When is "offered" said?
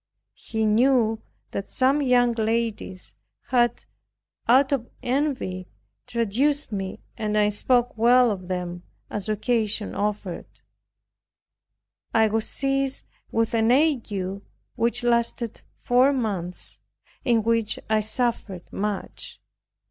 9.93-10.47